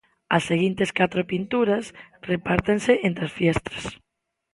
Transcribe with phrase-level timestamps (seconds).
[0.35, 1.85] As seguintes catro pinturas
[2.31, 3.85] repártense entre as fiestras.